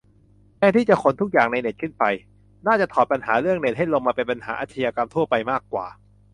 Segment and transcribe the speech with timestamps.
[0.57, 2.03] แทนที่จะขนทุกอย่างในเน็ตขึ้นไป
[2.67, 5.87] น่าจะถอดปัญหาเรื่องเน็ตให้ลงมาเป็นปัญหาอาชญากรรมทั่วไปมากกว่า